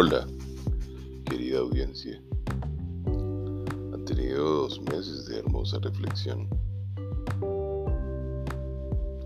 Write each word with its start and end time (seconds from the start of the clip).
Hola, 0.00 0.24
querida 1.24 1.58
audiencia. 1.58 2.22
Han 3.04 4.04
tenido 4.04 4.44
dos 4.44 4.80
meses 4.82 5.26
de 5.26 5.40
hermosa 5.40 5.80
reflexión. 5.80 6.48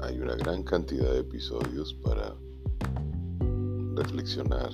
Hay 0.00 0.18
una 0.18 0.34
gran 0.36 0.62
cantidad 0.62 1.12
de 1.12 1.18
episodios 1.18 1.92
para 2.02 2.34
reflexionar 3.96 4.70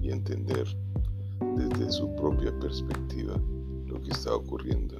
y 0.00 0.10
entender 0.10 0.66
desde 1.56 1.92
su 1.92 2.12
propia 2.16 2.52
perspectiva 2.58 3.40
lo 3.86 4.00
que 4.00 4.10
está 4.10 4.34
ocurriendo. 4.34 4.96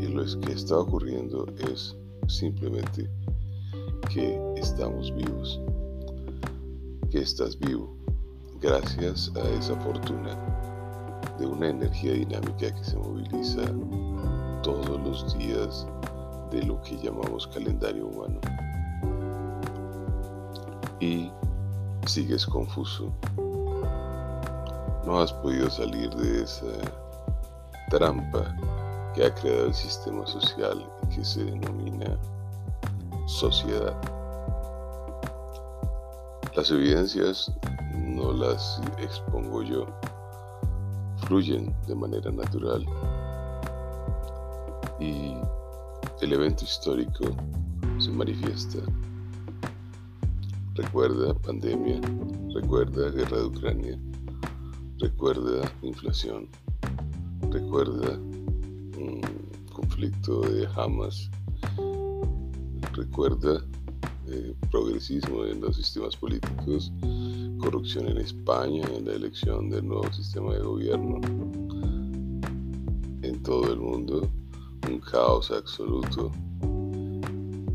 Y 0.00 0.08
lo 0.08 0.24
que 0.40 0.54
está 0.54 0.76
ocurriendo 0.76 1.46
es 1.72 1.96
simplemente 2.26 3.08
que 4.12 4.40
estamos 4.56 5.14
vivos, 5.14 5.60
que 7.14 7.20
estás 7.20 7.56
vivo 7.60 7.96
gracias 8.60 9.30
a 9.36 9.48
esa 9.50 9.76
fortuna 9.82 10.36
de 11.38 11.46
una 11.46 11.68
energía 11.68 12.12
dinámica 12.14 12.74
que 12.74 12.84
se 12.84 12.96
moviliza 12.96 13.62
todos 14.64 15.00
los 15.00 15.38
días 15.38 15.86
de 16.50 16.64
lo 16.64 16.82
que 16.82 16.96
llamamos 16.96 17.46
calendario 17.46 18.08
humano. 18.08 18.40
Y 20.98 21.30
sigues 22.06 22.44
confuso. 22.44 23.12
No 25.06 25.20
has 25.20 25.32
podido 25.34 25.70
salir 25.70 26.10
de 26.16 26.42
esa 26.42 26.66
trampa 27.90 28.56
que 29.14 29.24
ha 29.24 29.34
creado 29.36 29.66
el 29.66 29.74
sistema 29.74 30.26
social 30.26 30.84
que 31.14 31.24
se 31.24 31.44
denomina 31.44 32.18
sociedad. 33.28 33.94
Las 36.56 36.70
evidencias 36.70 37.52
no 37.98 38.32
las 38.32 38.80
expongo 38.98 39.64
yo, 39.64 39.86
fluyen 41.26 41.74
de 41.88 41.96
manera 41.96 42.30
natural 42.30 42.86
y 45.00 45.34
el 46.20 46.32
evento 46.32 46.64
histórico 46.64 47.24
se 47.98 48.10
manifiesta. 48.12 48.78
Recuerda 50.74 51.34
pandemia, 51.34 52.00
recuerda 52.54 53.10
guerra 53.10 53.38
de 53.38 53.44
Ucrania, 53.46 53.98
recuerda 55.00 55.72
inflación, 55.82 56.48
recuerda 57.50 58.12
un 58.96 59.20
conflicto 59.72 60.40
de 60.42 60.68
Hamas, 60.76 61.28
recuerda 62.92 63.60
progresismo 64.70 65.44
en 65.44 65.60
los 65.60 65.76
sistemas 65.76 66.16
políticos, 66.16 66.92
corrupción 67.58 68.08
en 68.08 68.18
España, 68.18 68.82
en 68.94 69.06
la 69.06 69.14
elección 69.14 69.70
del 69.70 69.86
nuevo 69.86 70.12
sistema 70.12 70.54
de 70.54 70.60
gobierno, 70.60 71.20
en 73.22 73.42
todo 73.42 73.72
el 73.72 73.78
mundo, 73.78 74.30
un 74.88 75.00
caos 75.00 75.50
absoluto, 75.50 76.30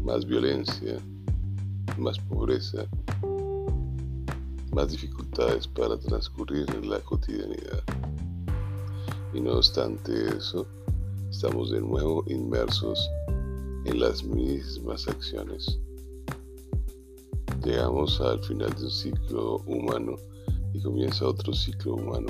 más 0.04 0.26
violencia, 0.26 0.98
más 1.98 2.20
pobreza, 2.20 2.86
más 4.74 4.92
dificultades 4.92 5.68
para 5.68 6.00
transcurrir 6.00 6.66
en 6.76 6.90
la 6.90 7.00
cotidianidad. 7.00 7.84
Y 9.34 9.42
no 9.42 9.54
obstante 9.54 10.12
eso, 10.38 10.68
estamos 11.30 11.72
de 11.72 11.82
nuevo 11.82 12.24
inmersos 12.28 13.10
en 13.86 14.00
las 14.00 14.24
mismas 14.24 15.08
acciones. 15.08 15.80
Llegamos 17.64 18.22
al 18.22 18.42
final 18.44 18.74
de 18.76 18.86
un 18.86 18.92
ciclo 18.92 19.58
humano 19.66 20.16
y 20.74 20.82
comienza 20.82 21.26
otro 21.26 21.54
ciclo 21.54 21.96
humano 21.96 22.28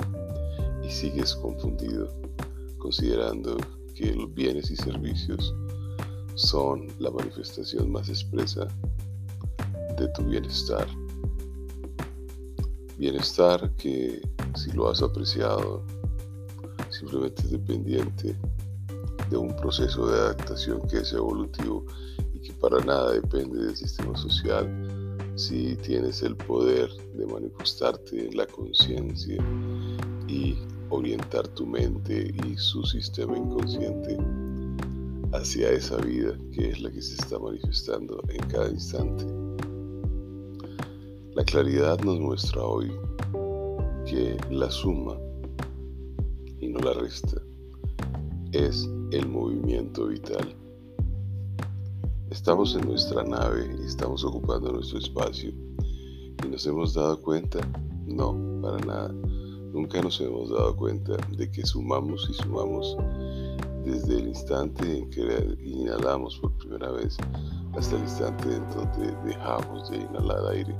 y 0.82 0.90
sigues 0.90 1.34
confundido, 1.36 2.08
considerando 2.78 3.56
que 3.94 4.12
los 4.12 4.32
bienes 4.34 4.70
y 4.70 4.76
servicios 4.76 5.54
son 6.34 6.88
la 6.98 7.10
manifestación 7.10 7.92
más 7.92 8.08
expresa 8.08 8.66
de 9.96 10.08
tu 10.08 10.24
bienestar. 10.24 10.86
Bienestar 12.98 13.70
que 13.76 14.20
si 14.56 14.72
lo 14.72 14.90
has 14.90 15.00
apreciado 15.00 15.84
simplemente 16.88 17.42
es 17.42 17.50
dependiente 17.52 18.36
de 19.30 19.36
un 19.36 19.54
proceso 19.56 20.08
de 20.08 20.18
adaptación 20.18 20.80
que 20.88 20.98
es 20.98 21.12
evolutivo 21.12 21.84
y 22.34 22.40
que 22.40 22.52
para 22.54 22.78
nada 22.84 23.12
depende 23.12 23.64
del 23.64 23.76
sistema 23.76 24.16
social 24.16 24.89
si 25.40 25.74
tienes 25.76 26.22
el 26.22 26.36
poder 26.36 26.90
de 27.14 27.24
manifestarte 27.24 28.26
en 28.26 28.36
la 28.36 28.46
conciencia 28.46 29.42
y 30.28 30.54
orientar 30.90 31.48
tu 31.48 31.66
mente 31.66 32.30
y 32.46 32.58
su 32.58 32.84
sistema 32.84 33.38
inconsciente 33.38 34.18
hacia 35.32 35.70
esa 35.70 35.96
vida 35.96 36.36
que 36.52 36.68
es 36.68 36.82
la 36.82 36.90
que 36.90 37.00
se 37.00 37.14
está 37.14 37.38
manifestando 37.38 38.22
en 38.28 38.40
cada 38.48 38.68
instante. 38.68 39.24
La 41.34 41.44
claridad 41.44 41.98
nos 42.00 42.20
muestra 42.20 42.62
hoy 42.62 42.92
que 44.04 44.36
la 44.50 44.70
suma 44.70 45.16
y 46.60 46.68
no 46.68 46.80
la 46.80 46.92
resta 46.92 47.40
es 48.52 48.86
el 49.12 49.26
movimiento 49.26 50.08
vital. 50.08 50.54
Estamos 52.30 52.76
en 52.76 52.86
nuestra 52.86 53.24
nave 53.24 53.76
y 53.82 53.86
estamos 53.86 54.24
ocupando 54.24 54.70
nuestro 54.70 54.98
espacio 54.98 55.50
y 55.50 56.48
nos 56.48 56.64
hemos 56.64 56.94
dado 56.94 57.20
cuenta, 57.20 57.58
no, 58.06 58.36
para 58.62 58.78
nada, 58.86 59.12
nunca 59.72 60.00
nos 60.00 60.20
hemos 60.20 60.48
dado 60.48 60.76
cuenta 60.76 61.16
de 61.36 61.50
que 61.50 61.66
sumamos 61.66 62.28
y 62.30 62.34
sumamos 62.34 62.96
desde 63.84 64.20
el 64.20 64.28
instante 64.28 64.98
en 64.98 65.10
que 65.10 65.58
inhalamos 65.60 66.38
por 66.38 66.56
primera 66.58 66.92
vez 66.92 67.16
hasta 67.76 67.96
el 67.96 68.02
instante 68.02 68.44
en 68.44 68.70
donde 68.70 69.12
dejamos 69.24 69.90
de 69.90 69.96
inhalar 69.96 70.52
aire. 70.52 70.76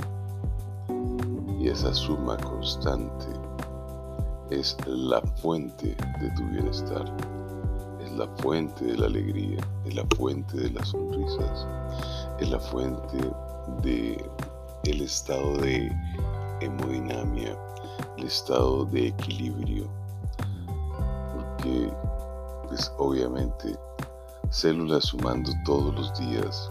Y 1.59 1.67
esa 1.67 1.93
suma 1.93 2.37
constante 2.37 3.27
es 4.51 4.77
la 4.87 5.21
fuente 5.43 5.97
de 6.21 6.31
tu 6.37 6.45
bienestar 6.51 7.40
la 8.13 8.27
fuente 8.39 8.85
de 8.85 8.97
la 8.97 9.07
alegría, 9.07 9.59
es 9.85 9.95
la 9.95 10.05
fuente 10.17 10.57
de 10.57 10.71
las 10.71 10.89
sonrisas, 10.89 11.67
es 12.39 12.51
la 12.51 12.59
fuente 12.59 13.19
de 13.83 14.31
el 14.85 15.03
estado 15.03 15.57
de 15.59 15.91
hemodinamia, 16.61 17.57
el 18.17 18.25
estado 18.25 18.85
de 18.87 19.09
equilibrio, 19.09 19.87
porque 21.35 21.93
pues 22.69 22.93
obviamente 22.99 23.79
células 24.51 25.05
sumando 25.05 25.53
todos 25.65 25.95
los 25.95 26.19
días 26.19 26.71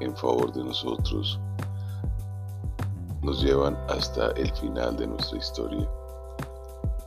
en 0.00 0.16
favor 0.16 0.52
de 0.52 0.64
nosotros 0.64 1.38
nos 3.22 3.42
llevan 3.42 3.76
hasta 3.88 4.30
el 4.32 4.50
final 4.56 4.96
de 4.96 5.06
nuestra 5.06 5.38
historia. 5.38 5.88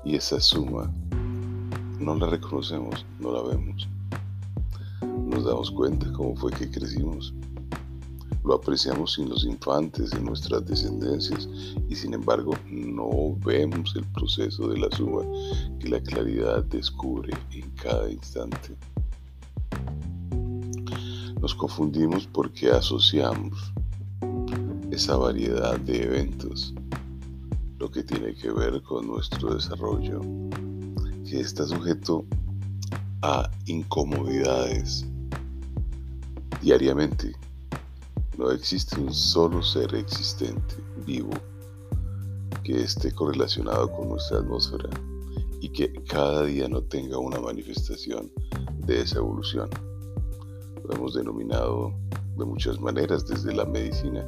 Y 0.04 0.16
esa 0.16 0.40
suma 0.40 0.92
no 2.03 2.16
la 2.16 2.28
reconocemos, 2.28 3.06
no 3.19 3.31
la 3.31 3.41
vemos. 3.44 3.88
Nos 5.02 5.46
damos 5.46 5.72
cuenta 5.72 6.12
cómo 6.12 6.36
fue 6.36 6.52
que 6.52 6.69
crecimos. 6.69 7.34
Lo 8.44 8.56
apreciamos 8.56 9.14
sin 9.14 9.30
los 9.30 9.46
infantes 9.46 10.12
de 10.12 10.19
nuestras 10.19 10.66
descendencias 10.66 11.47
y 11.88 11.96
sin 11.96 12.13
embargo 12.13 12.53
no 12.69 13.38
vemos 13.46 13.96
el 13.96 14.03
proceso 14.12 14.68
de 14.68 14.80
la 14.80 14.92
suma 14.92 15.22
que 15.80 15.88
la 15.88 16.02
claridad 16.02 16.66
descubre 16.66 17.31
en 17.52 17.69
cada 17.72 18.12
instante. 18.12 18.75
Nos 21.40 21.56
confundimos 21.56 22.28
porque 22.28 22.69
asociamos 22.69 23.74
esa 24.92 25.16
variedad 25.16 25.80
de 25.80 26.04
eventos, 26.04 26.74
lo 27.80 27.89
que 27.89 28.04
tiene 28.04 28.36
que 28.36 28.51
ver 28.51 28.81
con 28.83 29.07
nuestro 29.07 29.54
desarrollo 29.56 30.22
que 31.33 31.39
está 31.39 31.65
sujeto 31.65 32.24
a 33.24 33.50
incomodidades 33.65 35.03
diariamente. 36.62 37.35
No 38.38 38.51
existe 38.51 39.00
un 39.00 39.12
solo 39.12 39.63
ser 39.63 39.95
existente, 39.95 40.75
vivo, 41.07 41.31
que 42.63 42.83
esté 42.83 43.12
correlacionado 43.12 43.91
con 43.94 44.09
nuestra 44.09 44.38
atmósfera 44.38 44.91
y 45.59 45.69
que 45.69 45.91
cada 46.03 46.44
día 46.44 46.69
no 46.69 46.83
tenga 46.83 47.18
una 47.18 47.39
manifestación 47.39 48.31
de 48.85 49.01
esa 49.01 49.18
evolución. 49.18 49.71
Lo 50.88 50.95
hemos 50.95 51.15
denominado 51.15 51.95
de 52.38 52.45
muchas 52.45 52.80
maneras 52.80 53.25
desde 53.25 53.56
la 53.56 53.65
medicina, 53.65 54.24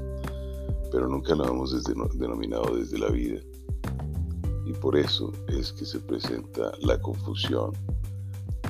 pero 0.91 1.07
nunca 1.07 1.35
lo 1.35 1.45
hemos 1.45 1.83
denominado 2.17 2.75
desde 2.75 2.97
la 2.97 3.09
vida 3.09 3.39
y 4.65 4.73
por 4.73 4.97
eso 4.97 5.31
es 5.47 5.71
que 5.71 5.85
se 5.85 5.99
presenta 5.99 6.71
la 6.81 6.99
confusión 6.99 7.71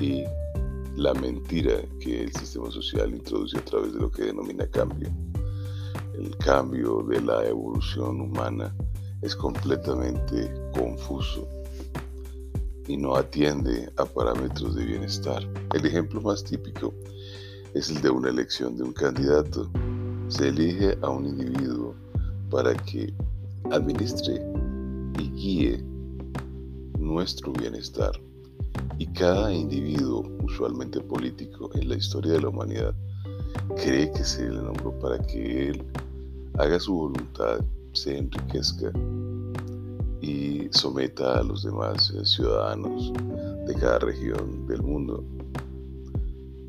y 0.00 0.24
la 0.96 1.14
mentira 1.14 1.82
que 2.00 2.24
el 2.24 2.32
sistema 2.34 2.70
social 2.70 3.14
introduce 3.14 3.56
a 3.58 3.64
través 3.64 3.94
de 3.94 4.00
lo 4.00 4.10
que 4.10 4.24
denomina 4.24 4.66
cambio. 4.66 5.08
El 6.14 6.36
cambio 6.38 7.02
de 7.02 7.20
la 7.20 7.44
evolución 7.46 8.20
humana 8.20 8.74
es 9.22 9.34
completamente 9.34 10.52
confuso 10.74 11.48
y 12.88 12.96
no 12.96 13.16
atiende 13.16 13.90
a 13.96 14.04
parámetros 14.04 14.74
de 14.74 14.84
bienestar. 14.84 15.42
El 15.74 15.84
ejemplo 15.86 16.20
más 16.20 16.44
típico 16.44 16.94
es 17.74 17.90
el 17.90 18.00
de 18.00 18.10
una 18.10 18.30
elección 18.30 18.76
de 18.76 18.84
un 18.84 18.92
candidato. 18.92 19.70
Se 20.28 20.48
elige 20.48 20.96
a 21.02 21.08
un 21.08 21.26
individuo 21.26 21.94
para 22.50 22.74
que 22.74 23.12
administre 23.70 24.40
y 25.18 25.30
guíe 25.30 25.84
nuestro 26.98 27.52
bienestar. 27.52 28.12
Y 28.98 29.06
cada 29.06 29.52
individuo, 29.52 30.26
usualmente 30.42 31.00
político, 31.00 31.70
en 31.74 31.88
la 31.88 31.96
historia 31.96 32.32
de 32.32 32.40
la 32.40 32.48
humanidad, 32.48 32.94
cree 33.76 34.10
que 34.12 34.24
se 34.24 34.48
le 34.48 34.56
nombró 34.56 34.98
para 34.98 35.18
que 35.26 35.70
él 35.70 35.84
haga 36.58 36.78
su 36.80 36.94
voluntad, 36.94 37.60
se 37.92 38.18
enriquezca 38.18 38.92
y 40.20 40.68
someta 40.70 41.38
a 41.38 41.42
los 41.42 41.62
demás 41.62 42.12
ciudadanos 42.24 43.12
de 43.66 43.74
cada 43.74 43.98
región 43.98 44.66
del 44.66 44.82
mundo. 44.82 45.24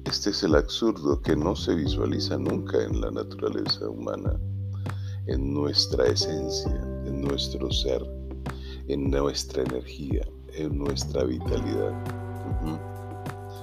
Este 0.06 0.30
es 0.30 0.44
el 0.44 0.56
absurdo 0.56 1.22
que 1.22 1.36
no 1.36 1.56
se 1.56 1.76
visualiza 1.76 2.38
nunca 2.38 2.82
en 2.84 3.02
la 3.02 3.12
naturaleza 3.12 3.90
humana, 3.90 4.40
en 5.28 5.54
nuestra 5.54 6.08
esencia, 6.08 6.82
en 7.06 7.22
nuestro 7.22 7.70
ser, 7.72 8.02
en 8.88 9.12
nuestra 9.12 9.64
energía, 9.64 10.26
en 10.54 10.78
nuestra 10.78 11.24
vitalidad. 11.24 11.94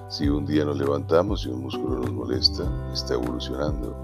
Si 0.09 0.29
un 0.29 0.45
día 0.45 0.65
nos 0.65 0.77
levantamos 0.77 1.45
y 1.45 1.49
un 1.49 1.63
músculo 1.63 2.01
nos 2.01 2.13
molesta, 2.13 2.65
está 2.93 3.15
evolucionando. 3.15 3.97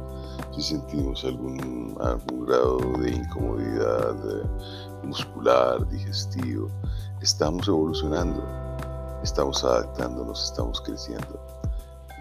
Si 0.53 0.63
sentimos 0.63 1.25
algún, 1.25 1.97
algún 2.01 2.47
grado 2.47 2.79
de 2.99 3.11
incomodidad 3.11 4.17
eh, 4.17 5.07
muscular, 5.07 5.87
digestivo, 5.89 6.69
estamos 7.21 7.69
evolucionando, 7.69 8.43
estamos 9.23 9.63
adaptándonos, 9.63 10.51
estamos 10.51 10.81
creciendo. 10.81 11.39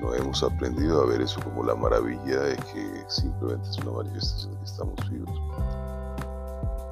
No 0.02 0.14
hemos 0.14 0.44
aprendido 0.44 1.02
a 1.02 1.06
ver 1.06 1.22
eso 1.22 1.40
como 1.42 1.64
la 1.64 1.76
maravilla 1.76 2.42
de 2.42 2.56
que 2.58 3.06
simplemente 3.08 3.70
es 3.70 3.78
una 3.80 3.92
manifestación 3.92 4.54
de 4.54 4.60
que 4.60 4.66
estamos 4.66 5.10
vivos. 5.10 5.42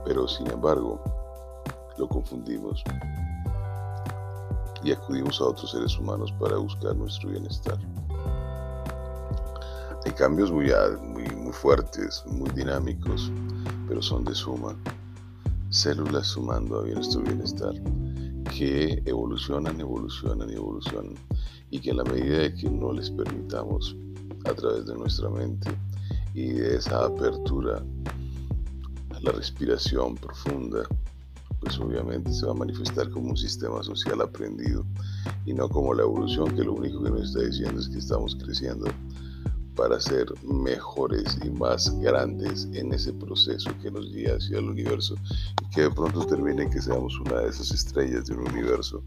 Pero 0.06 0.28
sin 0.28 0.48
embargo, 0.48 1.02
lo 1.98 2.08
confundimos 2.08 2.84
y 4.84 4.92
acudimos 4.92 5.42
a 5.42 5.46
otros 5.46 5.72
seres 5.72 5.98
humanos 5.98 6.32
para 6.40 6.58
buscar 6.58 6.96
nuestro 6.96 7.30
bienestar. 7.30 7.78
Hay 10.06 10.12
cambios 10.14 10.52
muy, 10.52 10.72
muy, 11.02 11.52
fuertes, 11.52 12.24
muy 12.28 12.50
dinámicos, 12.52 13.32
pero 13.88 14.02
son 14.02 14.24
de 14.24 14.36
suma. 14.36 14.76
Células 15.70 16.28
sumando 16.28 16.82
a 16.82 16.86
nuestro 16.86 17.22
bienestar, 17.22 17.74
que 18.56 19.02
evolucionan, 19.06 19.80
evolucionan 19.82 20.50
y 20.50 20.54
evolucionan, 20.54 21.16
y 21.72 21.80
que 21.80 21.90
en 21.90 21.98
la 21.98 22.04
medida 22.06 22.38
de 22.40 22.54
que 22.54 22.70
no 22.70 22.94
les 22.94 23.10
permitamos 23.12 23.96
a 24.46 24.54
través 24.54 24.86
de 24.86 24.96
nuestra 24.96 25.30
mente 25.30 25.70
y 26.34 26.52
de 26.52 26.78
esa 26.78 27.06
apertura 27.06 27.84
a 29.14 29.20
la 29.20 29.32
respiración 29.32 30.16
profunda, 30.16 30.84
pues 31.68 31.80
obviamente 31.80 32.32
se 32.32 32.46
va 32.46 32.54
a 32.54 32.56
manifestar 32.56 33.10
como 33.10 33.32
un 33.32 33.38
sistema 33.38 33.84
social 33.84 34.22
aprendido 34.22 34.86
y 35.46 35.54
no 35.54 35.68
como 35.68 35.94
la 35.94 36.04
evolución 36.04 36.56
que 36.56 36.64
lo 36.64 36.74
único 36.74 37.04
que 37.04 37.10
nos 37.10 37.24
está 37.24 37.42
diciendo 37.42 37.82
es 37.82 37.90
que 37.90 37.98
estamos 37.98 38.38
creciendo 38.38 38.86
para 39.76 40.00
ser 40.00 40.28
mejores 40.46 41.38
y 41.44 41.50
más 41.50 41.94
grandes 42.00 42.70
en 42.72 42.94
ese 42.94 43.12
proceso 43.12 43.70
que 43.82 43.92
nos 43.92 44.10
guía 44.14 44.36
hacia 44.36 44.60
el 44.60 44.70
universo 44.70 45.16
y 45.62 45.76
que 45.76 45.82
de 45.82 45.92
pronto 45.92 46.26
termine 46.26 46.70
que 46.70 46.82
seamos 46.82 47.20
una 47.20 47.42
de 47.42 47.50
esas 47.50 47.72
estrellas 47.72 48.28
de 48.28 48.36
un 48.36 48.48
universo 48.50 49.02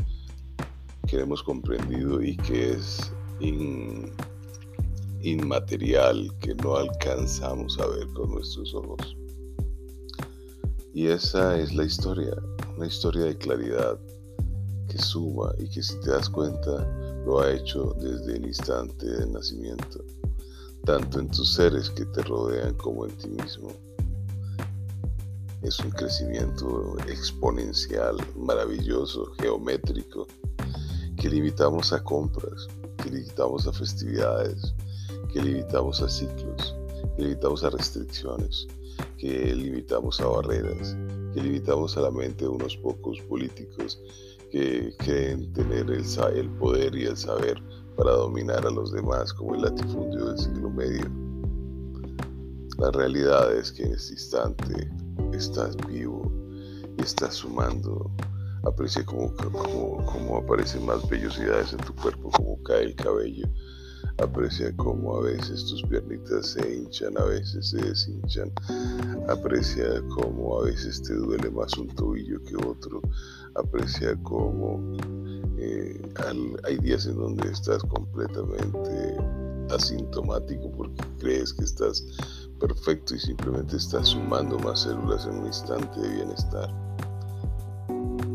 que 1.06 1.20
hemos 1.20 1.42
comprendido 1.42 2.22
y 2.22 2.36
que 2.36 2.72
es 2.72 3.10
inmaterial, 5.22 6.30
que 6.40 6.54
no 6.56 6.76
alcanzamos 6.76 7.78
a 7.80 7.86
ver 7.86 8.06
con 8.08 8.32
nuestros 8.32 8.74
ojos. 8.74 9.16
Y 10.92 11.06
esa 11.06 11.56
es 11.56 11.72
la 11.72 11.84
historia, 11.84 12.34
una 12.76 12.86
historia 12.86 13.24
de 13.26 13.38
claridad 13.38 13.96
que 14.88 14.98
suma 14.98 15.54
y 15.58 15.68
que 15.68 15.82
si 15.82 15.98
te 16.00 16.10
das 16.10 16.28
cuenta 16.28 16.84
lo 17.24 17.40
ha 17.40 17.52
hecho 17.52 17.94
desde 18.00 18.36
el 18.36 18.46
instante 18.46 19.06
del 19.06 19.32
nacimiento, 19.32 20.04
tanto 20.84 21.20
en 21.20 21.30
tus 21.30 21.54
seres 21.54 21.90
que 21.90 22.04
te 22.06 22.22
rodean 22.22 22.74
como 22.74 23.06
en 23.06 23.12
ti 23.18 23.28
mismo. 23.28 23.68
Es 25.62 25.78
un 25.78 25.90
crecimiento 25.90 26.96
exponencial, 27.06 28.16
maravilloso, 28.36 29.30
geométrico, 29.38 30.26
que 31.16 31.28
limitamos 31.28 31.92
a 31.92 32.02
compras, 32.02 32.66
que 32.96 33.10
limitamos 33.10 33.66
a 33.68 33.72
festividades, 33.72 34.74
que 35.32 35.40
limitamos 35.40 36.02
a 36.02 36.08
ciclos, 36.08 36.74
que 37.16 37.22
limitamos 37.22 37.62
a 37.62 37.70
restricciones, 37.70 38.66
que 39.20 39.54
limitamos 39.54 40.18
a 40.22 40.26
barreras, 40.26 40.96
que 41.34 41.42
limitamos 41.42 41.94
a 41.98 42.00
la 42.00 42.10
mente 42.10 42.44
de 42.44 42.50
unos 42.50 42.74
pocos 42.78 43.20
políticos 43.28 44.00
que 44.50 44.94
creen 44.96 45.52
tener 45.52 45.90
el, 45.90 46.50
poder 46.58 46.96
y 46.96 47.04
el 47.04 47.16
saber 47.18 47.62
para 47.98 48.12
dominar 48.12 48.66
a 48.66 48.70
los 48.70 48.92
demás 48.92 49.34
como 49.34 49.54
el 49.54 49.60
latifundio 49.60 50.24
del 50.24 50.38
siglo 50.38 50.70
medio. 50.70 51.04
La 52.78 52.90
realidad 52.92 53.54
es 53.54 53.70
que 53.70 53.82
en 53.82 53.92
este 53.92 54.14
instante 54.14 54.90
estás 55.34 55.76
vivo 55.86 56.32
y 56.96 57.02
estás 57.02 57.34
sumando. 57.34 58.10
Aprecia 58.62 59.04
cómo 59.04 60.38
aparecen 60.42 60.86
más 60.86 61.06
vellosidades 61.10 61.74
en 61.74 61.78
tu 61.80 61.94
cuerpo, 61.94 62.30
cómo 62.30 62.62
cae 62.62 62.84
el 62.84 62.94
cabello, 62.94 63.46
Aprecia 64.22 64.74
cómo 64.76 65.16
a 65.16 65.22
veces 65.22 65.64
tus 65.64 65.82
piernitas 65.84 66.48
se 66.48 66.74
hinchan, 66.74 67.16
a 67.16 67.24
veces 67.24 67.70
se 67.70 67.78
deshinchan. 67.78 68.52
Aprecia 69.28 70.02
cómo 70.08 70.60
a 70.60 70.64
veces 70.64 71.02
te 71.02 71.14
duele 71.14 71.50
más 71.50 71.76
un 71.78 71.88
tobillo 71.88 72.42
que 72.44 72.56
otro. 72.56 73.00
Aprecia 73.54 74.14
cómo 74.22 74.96
eh, 75.58 76.00
hay 76.64 76.76
días 76.78 77.06
en 77.06 77.16
donde 77.16 77.50
estás 77.50 77.82
completamente 77.84 79.16
asintomático 79.70 80.70
porque 80.76 81.02
crees 81.18 81.54
que 81.54 81.64
estás 81.64 82.04
perfecto 82.58 83.14
y 83.14 83.20
simplemente 83.20 83.76
estás 83.76 84.08
sumando 84.08 84.58
más 84.58 84.80
células 84.80 85.26
en 85.26 85.38
un 85.38 85.46
instante 85.46 86.00
de 86.00 86.08
bienestar 86.16 86.89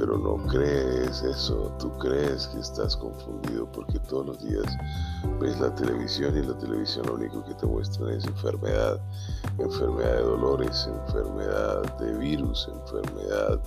pero 0.05 0.19
no 0.19 0.38
crees 0.45 1.24
eso, 1.24 1.75
tú 1.79 1.91
crees 1.97 2.45
que 2.50 2.59
estás 2.59 2.95
confundido 2.95 3.65
porque 3.71 3.97
todos 4.01 4.27
los 4.27 4.43
días 4.43 4.77
ves 5.39 5.59
la 5.59 5.74
televisión 5.74 6.38
y 6.38 6.45
la 6.45 6.55
televisión 6.59 7.07
lo 7.07 7.15
único 7.15 7.43
que 7.43 7.55
te 7.55 7.65
muestran 7.65 8.12
es 8.12 8.24
enfermedad, 8.25 9.00
enfermedad 9.57 10.17
de 10.17 10.21
dolores, 10.21 10.88
enfermedad 11.07 11.97
de 11.97 12.13
virus, 12.19 12.69
enfermedad 12.71 13.59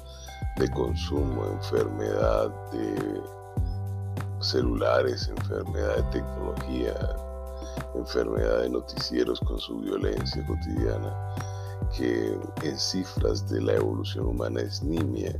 de 0.58 0.70
consumo, 0.70 1.44
enfermedad 1.54 2.50
de 2.70 3.20
celulares, 4.38 5.26
enfermedad 5.26 5.96
de 5.96 6.02
tecnología, 6.20 6.94
enfermedad 7.96 8.60
de 8.60 8.70
noticieros 8.70 9.40
con 9.40 9.58
su 9.58 9.80
violencia 9.80 10.46
cotidiana, 10.46 11.34
que 11.96 12.38
en 12.62 12.78
cifras 12.78 13.48
de 13.48 13.60
la 13.60 13.72
evolución 13.72 14.26
humana 14.26 14.60
es 14.60 14.84
nimia 14.84 15.36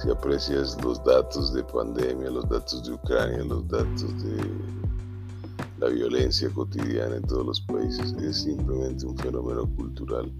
si 0.00 0.10
aprecias 0.10 0.82
los 0.82 1.02
datos 1.04 1.52
de 1.52 1.62
pandemia, 1.62 2.30
los 2.30 2.48
datos 2.48 2.84
de 2.84 2.92
Ucrania, 2.94 3.44
los 3.44 3.68
datos 3.68 4.22
de 4.22 4.36
la 5.78 5.88
violencia 5.88 6.48
cotidiana 6.50 7.16
en 7.16 7.22
todos 7.22 7.46
los 7.46 7.60
países, 7.60 8.14
es 8.14 8.42
simplemente 8.42 9.04
un 9.04 9.16
fenómeno 9.18 9.68
cultural. 9.76 10.32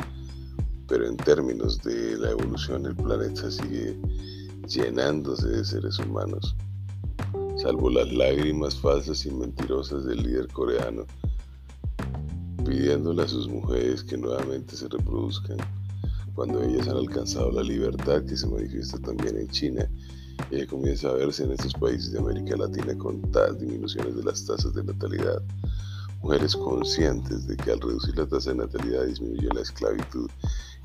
Pero 0.89 1.07
en 1.07 1.17
términos 1.19 1.79
de 1.83 2.17
la 2.19 2.31
evolución, 2.31 2.87
el 2.87 2.97
planeta 2.97 3.51
sigue 3.51 4.01
llenándose 4.67 5.49
de 5.49 5.65
seres 5.65 5.99
humanos, 5.99 6.57
salvo 7.57 7.91
las 7.91 8.11
lágrimas 8.13 8.75
falsas 8.77 9.27
y 9.27 9.31
mentirosas 9.31 10.07
del 10.07 10.23
líder 10.23 10.49
coreano, 10.49 11.05
pidiéndole 12.65 13.23
a 13.23 13.29
sus 13.29 13.47
mujeres 13.47 14.03
que 14.05 14.17
nuevamente 14.17 14.75
se 14.75 14.89
reproduzcan 14.89 15.59
cuando 16.35 16.63
ellas 16.63 16.89
han 16.89 16.97
alcanzado 16.97 17.51
la 17.51 17.63
libertad 17.63 18.25
que 18.25 18.37
se 18.37 18.47
manifiesta 18.47 18.99
también 18.99 19.37
en 19.37 19.49
China, 19.49 19.89
ella 20.51 20.67
comienza 20.67 21.09
a 21.09 21.15
verse 21.15 21.45
en 21.45 21.53
estos 21.53 21.75
países 21.75 22.13
de 22.13 22.19
América 22.19 22.57
Latina 22.57 22.97
con 22.97 23.21
tal 23.31 23.59
disminuciones 23.59 24.17
de 24.17 24.25
las 24.25 24.45
tasas 24.45 24.75
de 24.75 24.85
natalidad. 24.85 25.43
Mujeres 26.23 26.57
conscientes 26.57 27.47
de 27.47 27.57
que 27.57 27.73
al 27.73 27.81
reducir 27.81 28.17
la 28.17 28.27
tasa 28.27 28.51
de 28.51 28.57
natalidad 28.57 29.07
disminuye 29.07 29.49
la 29.55 29.63
esclavitud 29.63 30.29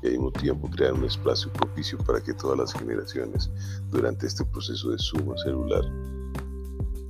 y 0.02 0.06
al 0.06 0.12
mismo 0.12 0.32
tiempo 0.32 0.70
crear 0.70 0.92
un 0.92 1.04
espacio 1.04 1.52
propicio 1.52 1.98
para 1.98 2.22
que 2.22 2.34
todas 2.34 2.58
las 2.58 2.72
generaciones 2.72 3.50
durante 3.90 4.26
este 4.26 4.44
proceso 4.44 4.90
de 4.90 4.98
suma 4.98 5.36
celular 5.38 5.84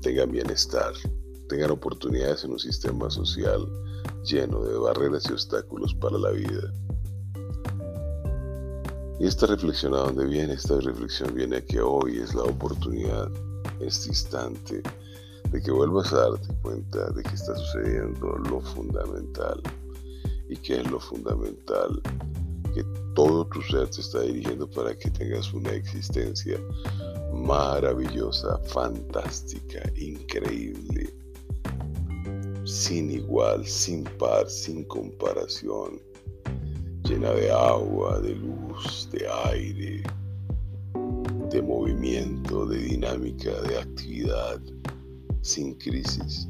tengan 0.02 0.31
bienestar, 0.31 0.93
tengan 1.49 1.71
oportunidades 1.71 2.45
en 2.45 2.52
un 2.52 2.59
sistema 2.59 3.11
social 3.11 3.66
lleno 4.25 4.64
de 4.64 4.76
barreras 4.78 5.28
y 5.28 5.33
obstáculos 5.33 5.95
para 5.95 6.19
la 6.19 6.31
vida. 6.31 6.73
Y 9.19 9.27
esta 9.27 9.47
reflexión 9.47 9.95
a 9.95 9.99
dónde 9.99 10.27
viene, 10.27 10.53
esta 10.53 10.79
reflexión 10.79 11.35
viene 11.35 11.57
a 11.57 11.65
que 11.65 11.81
hoy 11.81 12.19
es 12.19 12.35
la 12.35 12.43
oportunidad, 12.43 13.31
este 13.81 14.11
instante, 14.11 14.83
de 15.51 15.63
que 15.63 15.71
vuelvas 15.71 16.13
a 16.13 16.29
darte 16.29 16.49
cuenta 16.61 17.11
de 17.11 17.23
que 17.23 17.35
está 17.35 17.57
sucediendo 17.57 18.37
lo 18.51 18.61
fundamental. 18.61 19.63
¿Y 20.51 20.57
que 20.57 20.81
es 20.81 20.91
lo 20.91 21.01
fundamental? 21.01 22.03
Que 22.75 22.85
todo 23.15 23.47
tu 23.47 23.63
ser 23.63 23.89
te 23.89 24.03
está 24.03 24.21
dirigiendo 24.21 24.69
para 24.69 24.95
que 24.97 25.11
tengas 25.11 25.51
una 25.55 25.71
existencia 25.71 26.61
maravillosa, 27.33 28.59
fantástica, 28.67 29.91
increíble, 29.97 31.15
sin 32.67 33.11
igual, 33.11 33.67
sin 33.67 34.05
par, 34.05 34.51
sin 34.51 34.85
comparación, 34.85 36.03
llena 37.09 37.31
de 37.31 37.53
agua, 37.53 38.19
de 38.19 38.35
luz, 38.35 39.09
de 39.13 39.29
aire, 39.45 40.03
de 41.51 41.63
movimiento, 41.63 42.67
de 42.67 42.79
dinámica, 42.79 43.53
de 43.63 43.79
actividad, 43.79 44.61
sin 45.41 45.75
crisis, 45.75 46.49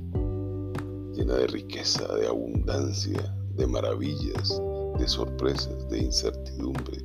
llena 1.12 1.34
de 1.34 1.46
riqueza, 1.48 2.10
de 2.14 2.28
abundancia, 2.28 3.36
de 3.54 3.66
maravillas, 3.66 4.62
de 4.98 5.06
sorpresas, 5.06 5.90
de 5.90 6.04
incertidumbre 6.04 7.04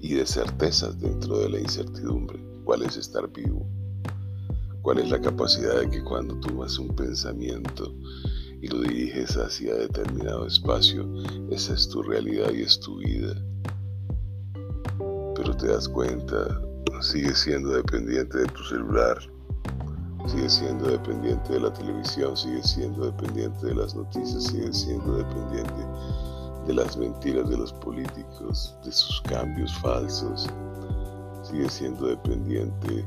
y 0.00 0.14
de 0.14 0.26
certezas 0.26 0.98
dentro 1.00 1.38
de 1.38 1.50
la 1.50 1.60
incertidumbre. 1.60 2.42
¿Cuál 2.64 2.82
es 2.82 2.96
estar 2.96 3.32
vivo? 3.32 3.64
¿Cuál 4.82 4.98
es 4.98 5.08
la 5.08 5.20
capacidad 5.20 5.80
de 5.80 5.90
que 5.90 6.02
cuando 6.02 6.34
tomas 6.40 6.80
un 6.80 6.96
pensamiento 6.96 7.94
y 8.66 8.68
lo 8.68 8.80
diriges 8.80 9.36
hacia 9.36 9.74
determinado 9.74 10.46
espacio, 10.46 11.06
esa 11.50 11.74
es 11.74 11.88
tu 11.88 12.02
realidad 12.02 12.50
y 12.52 12.62
es 12.62 12.80
tu 12.80 12.96
vida? 12.98 13.34
Pero 15.36 15.56
te 15.56 15.68
das 15.68 15.88
cuenta, 15.88 16.60
sigues 17.00 17.38
siendo 17.38 17.70
dependiente 17.70 18.38
de 18.38 18.46
tu 18.46 18.64
celular, 18.64 19.18
sigue 20.26 20.48
siendo 20.48 20.88
dependiente 20.88 21.52
de 21.52 21.60
la 21.60 21.72
televisión, 21.72 22.36
sigue 22.36 22.62
siendo 22.62 23.06
dependiente 23.06 23.66
de 23.66 23.74
las 23.76 23.94
noticias, 23.94 24.44
sigue 24.44 24.72
siendo 24.72 25.18
dependiente 25.18 25.86
de 26.66 26.74
las 26.74 26.96
mentiras 26.96 27.48
de 27.48 27.58
los 27.58 27.72
políticos, 27.74 28.76
de 28.84 28.90
sus 28.90 29.20
cambios 29.22 29.72
falsos, 29.78 30.48
sigue 31.44 31.68
siendo 31.68 32.06
dependiente 32.08 33.04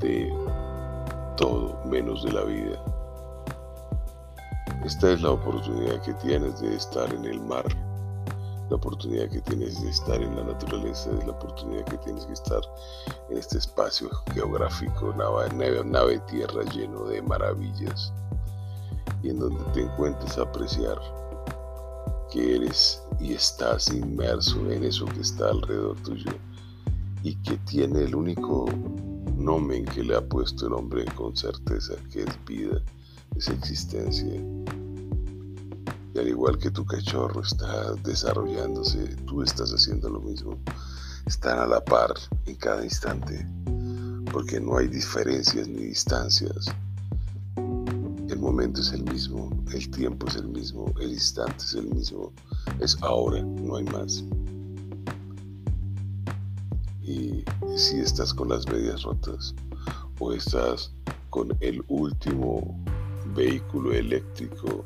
de 0.00 0.32
todo 1.36 1.78
menos 1.84 2.24
de 2.24 2.32
la 2.32 2.44
vida. 2.44 2.97
Esta 4.88 5.12
es 5.12 5.20
la 5.20 5.32
oportunidad 5.32 6.00
que 6.00 6.14
tienes 6.14 6.60
de 6.60 6.74
estar 6.74 7.12
en 7.12 7.26
el 7.26 7.42
mar. 7.42 7.66
La 8.70 8.76
oportunidad 8.76 9.28
que 9.28 9.42
tienes 9.42 9.82
de 9.82 9.90
estar 9.90 10.14
en 10.14 10.34
la 10.34 10.44
naturaleza, 10.44 11.10
es 11.10 11.26
la 11.26 11.32
oportunidad 11.32 11.84
que 11.84 11.98
tienes 11.98 12.26
de 12.26 12.32
estar 12.32 12.62
en 13.28 13.36
este 13.36 13.58
espacio 13.58 14.08
geográfico, 14.32 15.12
nave, 15.14 15.84
nave, 15.84 16.18
tierra 16.20 16.62
lleno 16.72 17.04
de 17.04 17.20
maravillas 17.20 18.14
y 19.22 19.28
en 19.28 19.40
donde 19.40 19.62
te 19.74 19.82
encuentres 19.82 20.38
a 20.38 20.44
apreciar 20.44 20.98
que 22.32 22.56
eres 22.56 23.02
y 23.20 23.34
estás 23.34 23.88
inmerso 23.88 24.58
en 24.70 24.84
eso 24.84 25.04
que 25.04 25.20
está 25.20 25.50
alrededor 25.50 26.00
tuyo 26.00 26.32
y 27.22 27.34
que 27.42 27.58
tiene 27.66 28.04
el 28.04 28.14
único 28.14 28.64
nombre 29.36 29.84
que 29.84 30.02
le 30.02 30.16
ha 30.16 30.26
puesto 30.26 30.66
el 30.66 30.72
hombre 30.72 31.04
con 31.14 31.36
certeza, 31.36 31.92
que 32.10 32.22
es 32.22 32.44
vida, 32.46 32.80
es 33.36 33.48
existencia 33.48 34.40
al 36.18 36.28
igual 36.28 36.58
que 36.58 36.70
tu 36.70 36.84
cachorro 36.84 37.42
está 37.42 37.94
desarrollándose, 38.04 39.16
tú 39.26 39.42
estás 39.42 39.70
haciendo 39.72 40.08
lo 40.08 40.20
mismo. 40.20 40.58
Están 41.26 41.58
a 41.58 41.66
la 41.66 41.84
par 41.84 42.14
en 42.46 42.56
cada 42.56 42.82
instante, 42.82 43.46
porque 44.32 44.60
no 44.60 44.78
hay 44.78 44.88
diferencias 44.88 45.68
ni 45.68 45.84
distancias. 45.84 46.66
El 47.56 48.38
momento 48.38 48.80
es 48.80 48.92
el 48.92 49.04
mismo, 49.04 49.50
el 49.72 49.90
tiempo 49.90 50.26
es 50.28 50.36
el 50.36 50.48
mismo, 50.48 50.92
el 51.00 51.12
instante 51.12 51.64
es 51.64 51.74
el 51.74 51.88
mismo, 51.88 52.32
es 52.80 52.96
ahora, 53.02 53.42
no 53.42 53.76
hay 53.76 53.84
más. 53.84 54.24
Y 57.02 57.44
si 57.76 58.00
estás 58.00 58.34
con 58.34 58.48
las 58.48 58.66
medias 58.66 59.02
rotas 59.02 59.54
o 60.20 60.32
estás 60.32 60.92
con 61.30 61.56
el 61.60 61.82
último 61.88 62.78
vehículo 63.34 63.92
eléctrico 63.92 64.84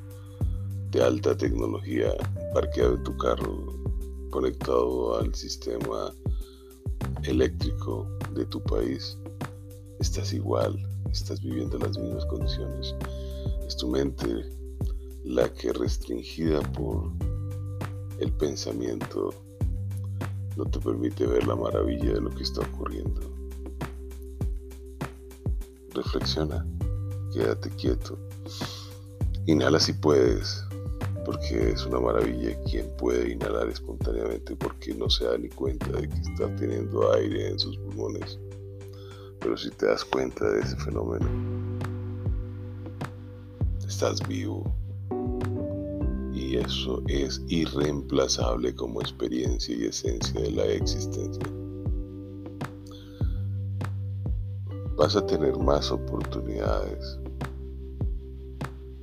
de 0.92 1.02
alta 1.02 1.34
tecnología 1.34 2.12
parqueado 2.52 2.96
en 2.96 3.02
tu 3.02 3.16
carro, 3.16 3.82
conectado 4.30 5.18
al 5.18 5.34
sistema 5.34 6.12
eléctrico 7.24 8.06
de 8.34 8.44
tu 8.44 8.62
país, 8.62 9.18
estás 10.00 10.34
igual, 10.34 10.76
estás 11.10 11.40
viviendo 11.40 11.78
las 11.78 11.98
mismas 11.98 12.26
condiciones. 12.26 12.94
Es 13.66 13.74
tu 13.76 13.88
mente 13.88 14.44
la 15.24 15.50
que 15.54 15.72
restringida 15.72 16.60
por 16.72 17.10
el 18.18 18.30
pensamiento 18.32 19.30
no 20.58 20.64
te 20.66 20.78
permite 20.78 21.26
ver 21.26 21.46
la 21.46 21.56
maravilla 21.56 22.12
de 22.12 22.20
lo 22.20 22.30
que 22.30 22.42
está 22.42 22.60
ocurriendo. 22.60 23.20
Reflexiona, 25.94 26.66
quédate 27.32 27.70
quieto, 27.70 28.18
inhala 29.46 29.80
si 29.80 29.94
puedes, 29.94 30.66
porque 31.24 31.70
es 31.70 31.86
una 31.86 32.00
maravilla 32.00 32.56
quien 32.64 32.88
puede 32.96 33.32
inhalar 33.32 33.68
espontáneamente 33.68 34.56
porque 34.56 34.94
no 34.94 35.08
se 35.08 35.24
da 35.24 35.38
ni 35.38 35.48
cuenta 35.48 35.86
de 35.92 36.08
que 36.08 36.16
está 36.16 36.54
teniendo 36.56 37.12
aire 37.14 37.50
en 37.50 37.58
sus 37.58 37.76
pulmones. 37.78 38.38
Pero 39.40 39.56
si 39.56 39.70
te 39.70 39.86
das 39.86 40.04
cuenta 40.04 40.48
de 40.50 40.60
ese 40.60 40.76
fenómeno, 40.76 41.26
estás 43.86 44.26
vivo. 44.26 44.64
Y 46.32 46.56
eso 46.56 47.02
es 47.08 47.42
irreemplazable 47.48 48.74
como 48.74 49.00
experiencia 49.00 49.76
y 49.76 49.84
esencia 49.84 50.40
de 50.40 50.50
la 50.50 50.64
existencia. 50.66 51.42
Vas 54.96 55.16
a 55.16 55.26
tener 55.26 55.56
más 55.58 55.90
oportunidades 55.90 57.18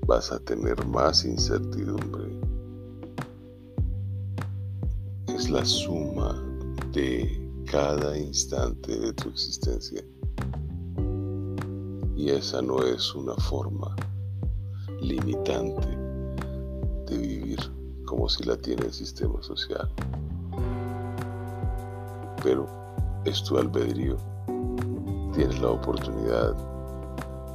vas 0.09 0.31
a 0.31 0.39
tener 0.39 0.83
más 0.87 1.23
incertidumbre. 1.23 2.35
Es 5.27 5.51
la 5.51 5.63
suma 5.63 6.33
de 6.91 7.39
cada 7.69 8.17
instante 8.17 8.97
de 8.99 9.13
tu 9.13 9.29
existencia. 9.29 10.03
Y 12.15 12.31
esa 12.31 12.59
no 12.63 12.81
es 12.83 13.13
una 13.13 13.35
forma 13.35 13.95
limitante 14.99 15.87
de 17.05 17.15
vivir 17.15 17.59
como 18.07 18.27
si 18.27 18.43
la 18.45 18.57
tiene 18.57 18.87
el 18.87 18.93
sistema 18.93 19.39
social. 19.43 19.87
Pero 22.41 22.65
es 23.25 23.43
tu 23.43 23.59
albedrío. 23.59 24.17
Tienes 25.35 25.61
la 25.61 25.69
oportunidad 25.69 26.55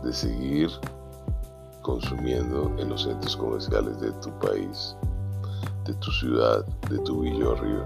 de 0.04 0.12
seguir 0.12 0.70
consumiendo 1.84 2.74
en 2.78 2.88
los 2.88 3.02
centros 3.02 3.36
comerciales 3.36 4.00
de 4.00 4.10
tu 4.12 4.30
país, 4.38 4.96
de 5.84 5.92
tu 5.94 6.10
ciudad, 6.12 6.64
de 6.88 6.98
tu 7.00 7.20
villorrio. 7.20 7.84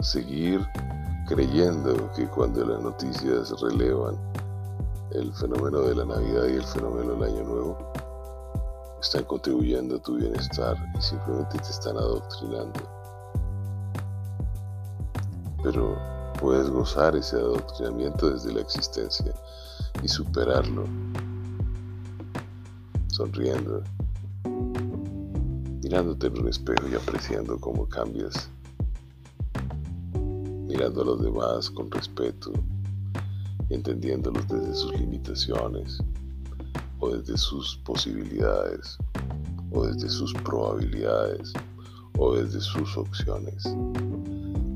Seguir 0.00 0.66
creyendo 1.28 2.10
que 2.14 2.26
cuando 2.28 2.64
las 2.64 2.80
noticias 2.80 3.60
relevan 3.60 4.16
el 5.10 5.32
fenómeno 5.34 5.80
de 5.82 5.96
la 5.96 6.06
Navidad 6.06 6.46
y 6.46 6.54
el 6.54 6.64
fenómeno 6.64 7.12
del 7.12 7.24
Año 7.24 7.44
Nuevo, 7.44 7.92
están 9.00 9.24
contribuyendo 9.24 9.96
a 9.96 9.98
tu 9.98 10.16
bienestar 10.16 10.76
y 10.98 11.02
simplemente 11.02 11.58
te 11.58 11.70
están 11.70 11.98
adoctrinando. 11.98 12.80
Pero 15.62 15.94
puedes 16.40 16.70
gozar 16.70 17.14
ese 17.16 17.36
adoctrinamiento 17.36 18.30
desde 18.30 18.54
la 18.54 18.62
existencia 18.62 19.34
y 20.02 20.08
superarlo, 20.08 20.84
sonriendo, 23.08 23.82
mirándote 25.82 26.26
en 26.26 26.38
un 26.38 26.48
espejo 26.48 26.88
y 26.90 26.94
apreciando 26.94 27.58
cómo 27.58 27.88
cambias, 27.88 28.50
mirando 30.66 31.02
a 31.02 31.04
los 31.04 31.22
demás 31.22 31.70
con 31.70 31.90
respeto, 31.90 32.52
entendiéndolos 33.70 34.46
desde 34.48 34.74
sus 34.74 34.92
limitaciones. 34.98 35.98
O 36.98 37.10
desde 37.10 37.36
sus 37.36 37.76
posibilidades. 37.84 38.96
O 39.72 39.86
desde 39.86 40.08
sus 40.08 40.32
probabilidades. 40.32 41.52
O 42.18 42.34
desde 42.34 42.60
sus 42.60 42.96
opciones. 42.96 43.62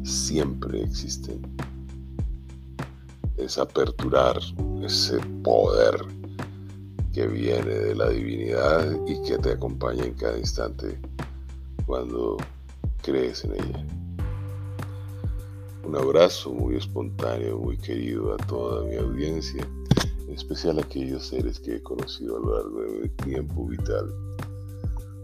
Siempre 0.03 0.83
existen. 0.83 1.41
Es 3.37 3.57
aperturar 3.57 4.39
ese 4.85 5.19
poder 5.43 5.95
que 7.13 7.27
viene 7.27 7.75
de 7.75 7.95
la 7.95 8.09
divinidad 8.09 8.97
y 9.07 9.21
que 9.23 9.39
te 9.39 9.53
acompaña 9.53 10.05
en 10.05 10.15
cada 10.15 10.39
instante 10.39 10.99
cuando 11.87 12.37
crees 13.03 13.45
en 13.45 13.53
ella. 13.55 13.87
Un 15.85 15.97
abrazo 15.97 16.53
muy 16.53 16.77
espontáneo, 16.77 17.59
muy 17.59 17.77
querido 17.77 18.35
a 18.35 18.37
toda 18.37 18.85
mi 18.85 18.97
audiencia, 18.97 19.67
en 20.29 20.35
especial 20.35 20.79
a 20.79 20.83
aquellos 20.83 21.27
seres 21.27 21.59
que 21.59 21.77
he 21.77 21.83
conocido 21.83 22.37
a 22.37 22.41
lo 22.41 22.55
largo 22.55 22.83
de 22.83 23.01
mi 23.01 23.09
tiempo 23.09 23.67
vital. 23.67 24.15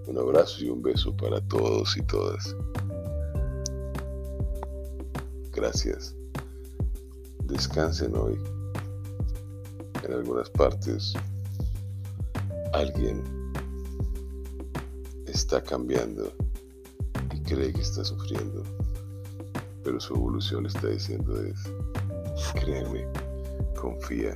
Un 0.08 0.18
abrazo 0.18 0.64
y 0.64 0.68
un 0.70 0.82
beso 0.82 1.16
para 1.16 1.40
todos 1.42 1.96
y 1.96 2.02
todas. 2.02 2.56
Gracias. 5.52 6.14
Descansen 7.44 8.16
hoy. 8.16 8.36
Algunas 10.16 10.50
partes 10.50 11.12
alguien 12.72 13.22
está 15.26 15.62
cambiando 15.62 16.32
y 17.34 17.40
cree 17.42 17.72
que 17.72 17.82
está 17.82 18.04
sufriendo, 18.04 18.62
pero 19.84 20.00
su 20.00 20.14
evolución 20.14 20.62
le 20.62 20.68
está 20.70 20.88
diciendo 20.88 21.40
es, 21.42 21.60
créeme, 22.54 23.06
confía. 23.78 24.32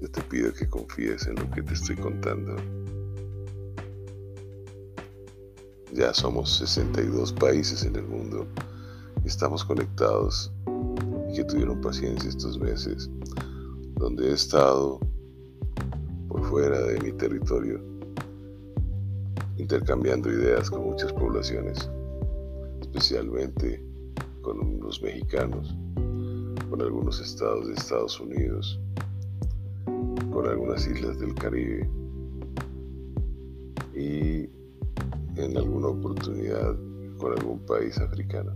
Yo 0.00 0.10
te 0.10 0.22
pido 0.22 0.52
que 0.52 0.68
confíes 0.68 1.26
en 1.26 1.34
lo 1.36 1.50
que 1.50 1.62
te 1.62 1.74
estoy 1.74 1.96
contando. 1.96 2.54
Ya 5.92 6.14
somos 6.14 6.56
62 6.58 7.32
países 7.32 7.84
en 7.84 7.96
el 7.96 8.04
mundo 8.04 8.46
estamos 9.28 9.64
conectados 9.64 10.50
y 11.30 11.36
que 11.36 11.44
tuvieron 11.44 11.80
paciencia 11.80 12.28
estos 12.28 12.58
meses 12.58 13.10
donde 13.98 14.30
he 14.30 14.32
estado 14.32 15.00
por 16.28 16.44
fuera 16.44 16.80
de 16.80 17.00
mi 17.00 17.12
territorio 17.12 17.82
intercambiando 19.56 20.30
ideas 20.30 20.70
con 20.70 20.84
muchas 20.84 21.12
poblaciones, 21.12 21.90
especialmente 22.80 23.84
con 24.40 24.80
los 24.80 25.02
mexicanos, 25.02 25.76
con 26.70 26.80
algunos 26.80 27.20
estados 27.20 27.66
de 27.66 27.74
Estados 27.74 28.20
Unidos, 28.20 28.80
con 30.30 30.46
algunas 30.46 30.86
islas 30.86 31.18
del 31.18 31.34
Caribe 31.34 31.90
y 33.94 34.48
en 35.36 35.56
alguna 35.56 35.88
oportunidad 35.88 36.76
con 37.18 37.32
algún 37.36 37.58
país 37.66 37.98
africano. 37.98 38.52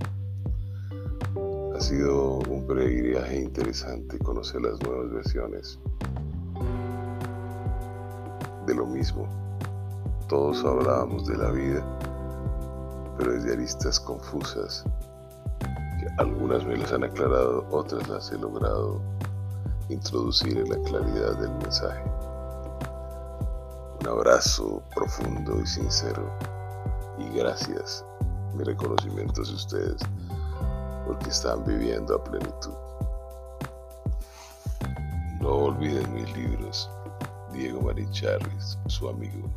Ha 1.82 1.86
sido 1.86 2.34
un 2.48 2.64
viaje 2.68 3.40
interesante 3.40 4.16
conocer 4.20 4.60
las 4.60 4.80
nuevas 4.82 5.10
versiones 5.10 5.80
de 8.64 8.74
lo 8.76 8.86
mismo. 8.86 9.26
Todos 10.28 10.64
hablábamos 10.64 11.26
de 11.26 11.36
la 11.36 11.50
vida, 11.50 11.84
pero 13.18 13.32
desde 13.32 13.54
aristas 13.54 13.98
confusas, 13.98 14.84
algunas 16.18 16.64
me 16.64 16.76
las 16.76 16.92
han 16.92 17.02
aclarado, 17.02 17.66
otras 17.72 18.08
las 18.08 18.30
he 18.30 18.38
logrado 18.38 19.00
introducir 19.88 20.58
en 20.58 20.70
la 20.70 20.78
claridad 20.88 21.36
del 21.40 21.50
mensaje. 21.50 22.04
Un 24.02 24.06
abrazo 24.06 24.84
profundo 24.94 25.60
y 25.60 25.66
sincero 25.66 26.30
y 27.18 27.36
gracias, 27.36 28.04
mi 28.54 28.62
reconocimiento 28.62 29.40
a 29.40 29.52
ustedes 29.52 30.00
porque 31.06 31.30
están 31.30 31.64
viviendo 31.64 32.16
a 32.16 32.24
plenitud. 32.24 32.74
No 35.40 35.50
olviden 35.66 36.14
mis 36.14 36.36
libros. 36.36 36.90
Diego 37.52 37.82
Marín 37.82 38.10
su 38.86 39.08
amigo. 39.08 39.50